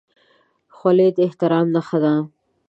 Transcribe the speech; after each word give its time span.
خولۍ 0.75 1.09
د 1.15 1.17
احترام 1.27 1.65
نښه 1.75 1.97
ده. 2.03 2.13